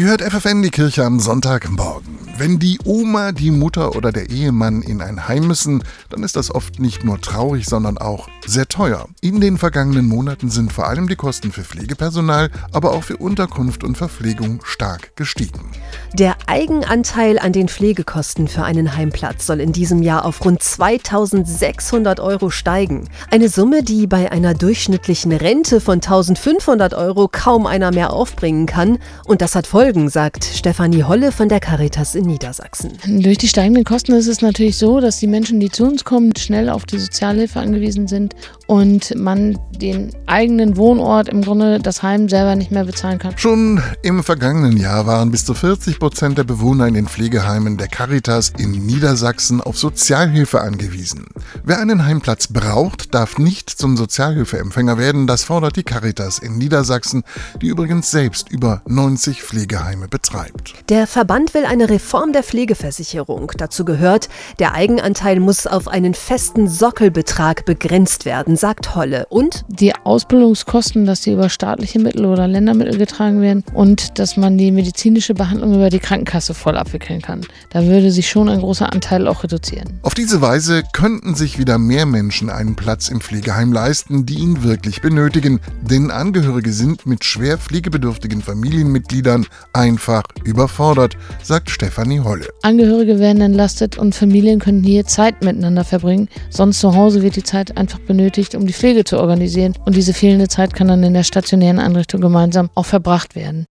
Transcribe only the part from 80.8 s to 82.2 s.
könnten sich wieder mehr